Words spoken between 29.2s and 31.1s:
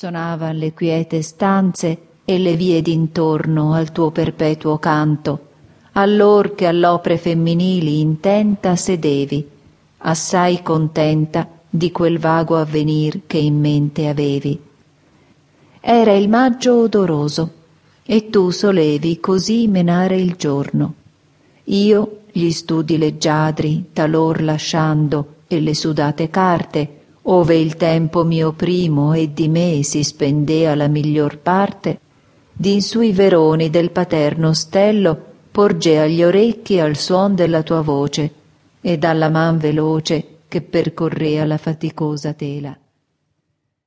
di me si spendea la